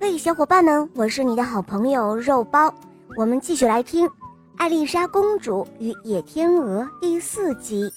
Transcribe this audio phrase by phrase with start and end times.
[0.00, 2.72] 嘿，小伙伴们，我是你的好朋友肉包，
[3.16, 4.06] 我们继续来听
[4.56, 7.90] 《艾丽莎公主与野天鹅》第四集。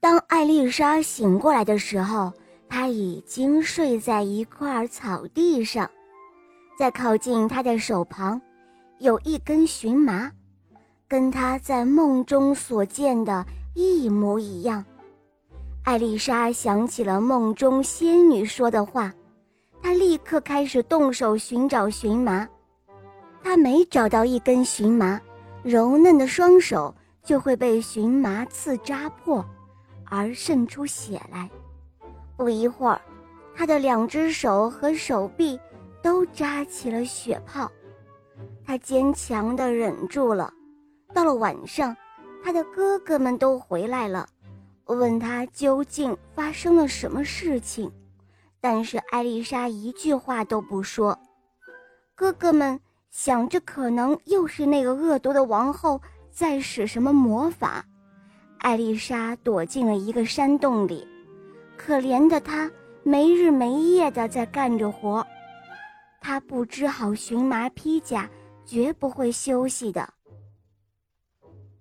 [0.00, 2.32] 当艾丽莎醒过来的时候，
[2.68, 5.88] 她已经睡在一块草地上，
[6.76, 8.40] 在靠近她的手旁，
[8.98, 10.32] 有一根荨麻，
[11.06, 14.84] 跟她在梦中所见的一模一样。
[15.88, 19.10] 艾丽莎想起了梦中仙女说的话，
[19.80, 22.46] 她立刻开始动手寻找荨麻。
[23.42, 25.18] 她每找到一根荨麻，
[25.62, 29.42] 柔嫩的双手就会被荨麻刺扎破，
[30.04, 31.48] 而渗出血来。
[32.36, 33.00] 不一会儿，
[33.56, 35.58] 她的两只手和手臂
[36.02, 37.66] 都扎起了血泡。
[38.62, 40.52] 她坚强地忍住了。
[41.14, 41.96] 到了晚上，
[42.44, 44.28] 她的哥哥们都回来了。
[44.94, 47.92] 问他究竟发生了什么事情，
[48.60, 51.18] 但是艾丽莎一句话都不说。
[52.14, 57.84] 哥哥们想着，可能又是那个恶毒的王后在使什么魔法。
[58.58, 61.06] 艾丽莎躲进了一个山洞里，
[61.76, 62.70] 可怜的她
[63.02, 65.24] 没日没夜的在干着活。
[66.20, 68.28] 她不织好荨麻披甲，
[68.64, 70.08] 绝不会休息的。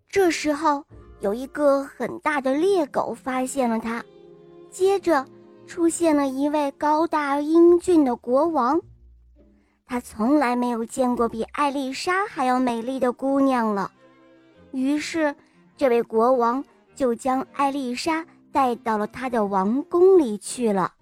[0.10, 0.84] 这时候。
[1.20, 4.04] 有一个很大的猎狗发现了它，
[4.70, 5.26] 接着
[5.66, 8.80] 出现了一位高大英俊的国王。
[9.86, 13.90] 他从来没有见过比艾丽莎还要美丽的姑娘了，
[14.72, 15.34] 于是
[15.76, 20.94] 这位国王就将艾丽莎带到了他的王宫里去了。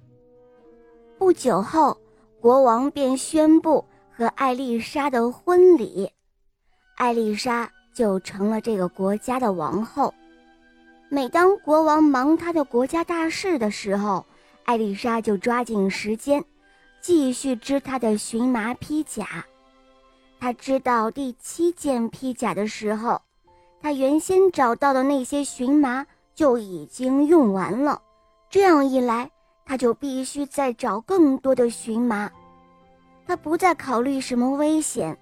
[1.17, 1.97] 不久后，
[2.39, 3.83] 国王便宣布
[4.15, 6.11] 和艾丽莎的婚礼，
[6.97, 7.69] 艾丽莎。
[7.95, 10.13] 就成了这个国家的王后。
[11.07, 14.25] 每当国王忙他的国家大事的时候，
[14.65, 16.43] 艾丽莎就抓紧时间，
[16.99, 19.45] 继续织她的荨麻披甲。
[20.39, 23.21] 她织到第七件披甲的时候，
[23.81, 28.01] 她原先找到的那些荨麻就已经用完了。
[28.49, 29.29] 这样一来，
[29.65, 32.29] 她就必须再找更多的荨麻。
[33.25, 35.17] 她不再考虑什么危险，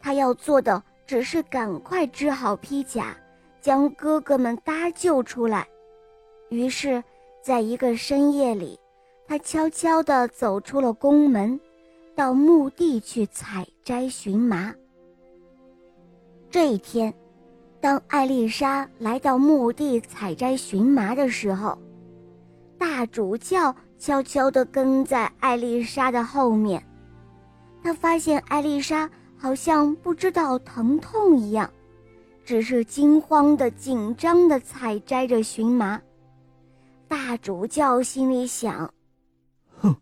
[0.00, 0.82] 她要做的。
[1.08, 3.16] 只是赶快织好披甲，
[3.62, 5.66] 将哥哥们搭救出来。
[6.50, 7.02] 于是，
[7.42, 8.78] 在一个深夜里，
[9.26, 11.58] 他悄悄地走出了宫门，
[12.14, 14.74] 到墓地去采摘荨麻。
[16.50, 17.12] 这一天，
[17.80, 21.78] 当艾丽莎来到墓地采摘荨麻的时候，
[22.76, 26.84] 大主教悄悄地跟在艾丽莎的后面。
[27.82, 29.08] 他发现艾丽莎。
[29.38, 31.70] 好像不知道疼痛一样，
[32.44, 36.00] 只是惊慌的、紧张的采摘着荨麻。
[37.06, 38.92] 大主教心里想
[39.80, 39.94] ：“哼，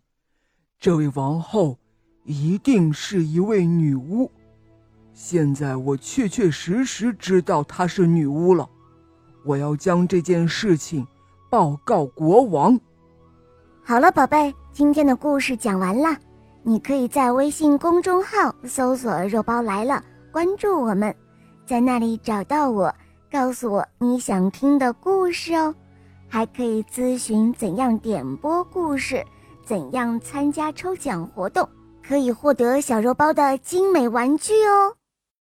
[0.80, 1.78] 这位王后
[2.24, 4.30] 一定是一位女巫。
[5.12, 8.68] 现在我确确实实知道她是女巫了。
[9.44, 11.06] 我要将这件事情
[11.48, 12.78] 报告国王。”
[13.84, 16.08] 好了，宝贝，今天的故事讲完了。
[16.69, 21.15] 你可以在微信公众号搜索“肉包来了”，关注我们，
[21.65, 22.93] 在那里找到我，
[23.31, 25.72] 告诉我你想听的故事哦。
[26.27, 29.25] 还可以咨询怎样点播故事，
[29.65, 31.69] 怎样参加抽奖活动，
[32.04, 34.93] 可以获得小肉包的精美玩具哦。